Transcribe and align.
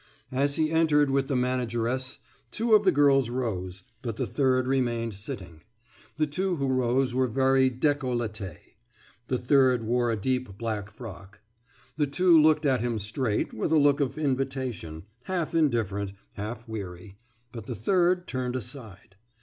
As 0.31 0.55
he 0.55 0.71
entered 0.71 1.11
with 1.11 1.27
the 1.27 1.35
manageress, 1.35 2.17
two 2.49 2.73
of 2.73 2.85
the 2.85 2.91
girls 2.91 3.29
rose, 3.29 3.83
but 4.01 4.17
the 4.17 4.25
third 4.25 4.65
remained 4.65 5.13
sitting; 5.13 5.61
the 6.17 6.25
two 6.25 6.55
who 6.55 6.69
rose 6.69 7.13
were 7.13 7.27
very 7.27 7.69
décolletée, 7.69 8.57
the 9.27 9.37
third 9.37 9.83
wore 9.83 10.09
a 10.09 10.15
deep 10.17 10.57
black 10.57 10.89
frock. 10.89 11.41
The 11.97 12.07
two 12.07 12.41
looked 12.41 12.65
at 12.65 12.81
him 12.81 12.97
straight, 12.97 13.53
with 13.53 13.71
a 13.71 13.77
look 13.77 13.99
of 13.99 14.17
invitation, 14.17 15.03
half 15.25 15.53
indifferent, 15.53 16.13
half 16.33 16.67
weary; 16.67 17.17
but 17.51 17.67
the 17.67 17.75
third 17.75 18.25
turned 18.25 18.55
aside. 18.55 19.17